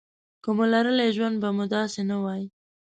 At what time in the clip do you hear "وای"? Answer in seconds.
2.23-2.43